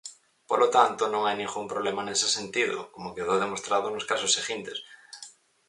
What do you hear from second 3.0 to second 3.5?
quedou